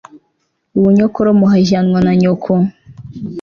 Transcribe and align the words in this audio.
ibunyokorome 0.77 1.41
uhajyanwa 1.47 1.99
na 2.05 2.13
nyoko 2.21 2.53